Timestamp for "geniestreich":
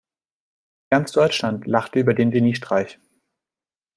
2.31-2.97